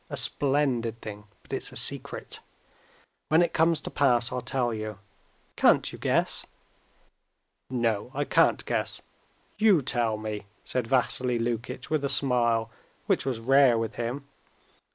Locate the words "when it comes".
3.29-3.81